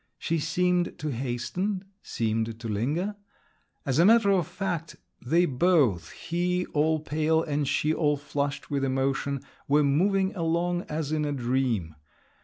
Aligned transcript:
She 0.17 0.39
seemed 0.39 0.97
to 0.97 1.09
hasten… 1.11 1.83
seemed 2.01 2.59
to 2.59 2.67
linger. 2.67 3.15
As 3.85 3.99
a 3.99 4.05
matter 4.05 4.31
of 4.31 4.47
fact, 4.47 4.95
they 5.23 5.45
both—he 5.45 6.65
all 6.73 7.01
pale, 7.01 7.43
and 7.43 7.67
she 7.67 7.93
all 7.93 8.17
flushed 8.17 8.71
with 8.71 8.83
emotion—were 8.83 9.83
moving 9.83 10.35
along 10.35 10.85
as 10.89 11.11
in 11.11 11.23
a 11.23 11.31
dream. 11.31 11.93